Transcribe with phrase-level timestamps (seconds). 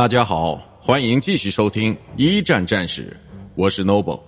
[0.00, 3.14] 大家好，欢迎继续收听一战战史，
[3.54, 4.18] 我是 Noble。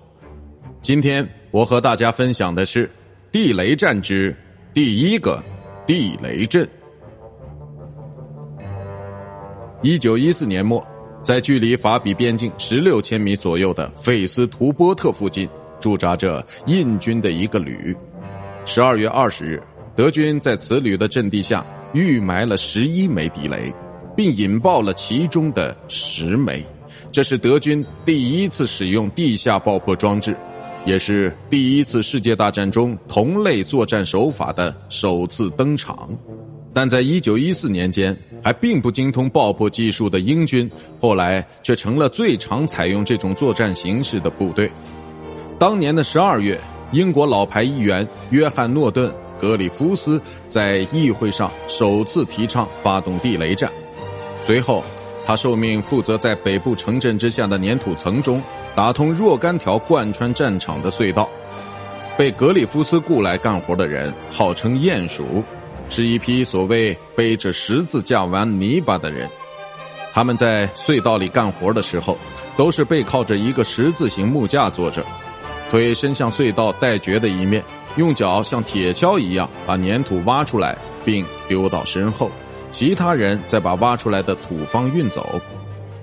[0.83, 2.91] 今天我和大家分享的是
[3.33, 4.37] 地雷战之
[4.75, 5.43] 第一个
[5.87, 6.69] 地雷阵。
[9.81, 10.87] 一九一四年末，
[11.23, 15.49] 在距离法比边境十六千米左右的费斯图波特附近，
[15.81, 17.97] 驻扎着印军的一个旅。
[18.67, 19.63] 十二月二十日，
[19.97, 21.65] 德军在此旅的阵地下
[21.95, 23.73] 预埋了十一枚地雷。
[24.17, 26.65] 并引爆了其中的十枚，
[27.11, 30.37] 这是德军第一次使用地下爆破装置，
[30.85, 36.09] 也是第一次世界大战中同类作战手法的首次登场。
[36.75, 44.71] 但在一九一四年间，还并不精通爆破技术的英军，后来却成了最常采用这种作战形式的部队。
[45.59, 46.59] 当年的十二月，
[46.93, 49.11] 英国老牌议员约翰·诺顿·
[49.41, 53.71] 格里夫斯在议会上首次提倡发动地雷战。
[54.45, 54.83] 随后，
[55.25, 58.43] 他受命负责在北部城镇之下的粘土层中
[58.75, 61.29] 打通若干条贯穿战场的隧道。
[62.19, 65.43] 被格里夫斯雇来干活的人号称鼹鼠，
[65.89, 69.31] 是一批所谓背着十字架玩泥巴的人。
[70.13, 72.19] 他们在隧道里干活的时候，
[72.57, 75.03] 都是背靠着一个十字形木架坐着，
[75.71, 77.63] 腿伸向隧道带掘的一面，
[77.97, 82.31] 用脚像铁锹一样把粘土挖出来，并丢到身后。
[82.73, 85.41] 其他人再把挖出来的土方运走，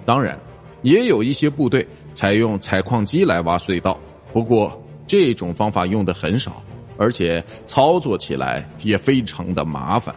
[0.06, 0.40] 当然，
[0.84, 4.00] 也有一些部队采用采矿机来挖隧道，
[4.32, 6.64] 不过这种方法用的很少，
[6.96, 10.16] 而且操作起来也非常的麻烦。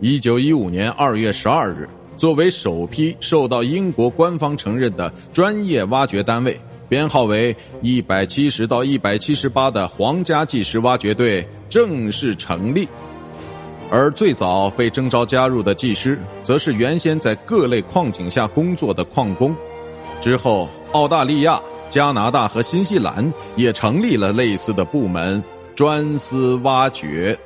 [0.00, 6.58] 一九一五年二月十二日，作为首批受到英国官方承认的专业挖掘单位，
[6.88, 12.88] 编号为一百七十到一百七十八的皇家计时挖掘队正式成立。
[13.94, 19.54] 而最早被征召加入的技师，则是原先在各类矿井下工作的矿工。
[20.18, 25.44] 之后，澳大利亚、加拿大和新西兰也成立了类似的部门，
[25.74, 27.38] 专司挖掘。